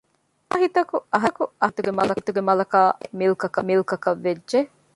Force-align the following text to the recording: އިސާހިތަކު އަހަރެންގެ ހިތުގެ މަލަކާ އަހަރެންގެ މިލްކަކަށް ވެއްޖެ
އިސާހިތަކު 0.49 0.95
އަހަރެންގެ 1.13 2.13
ހިތުގެ 2.17 2.41
މަލަކާ 2.47 2.79
އަހަރެންގެ 2.91 3.67
މިލްކަކަށް 3.69 4.21
ވެއްޖެ 4.25 4.59